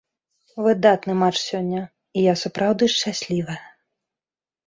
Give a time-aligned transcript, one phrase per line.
[0.67, 1.81] Выдатны матч сёння,
[2.17, 3.61] і я сапраўды шчаслівая!